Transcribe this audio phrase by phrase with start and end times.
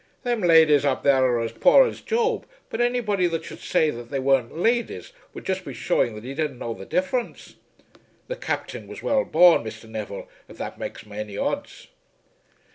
[0.23, 4.09] "Thim ladies up there are as poor as Job, but anybody that should say that
[4.09, 7.57] they weren't ladies would just be shewing that he didn't know the difference.
[8.25, 9.87] The Captain was well born, Mr.
[9.87, 11.89] Neville, av' that makes ony odds."